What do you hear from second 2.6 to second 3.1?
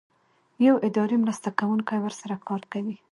کوي.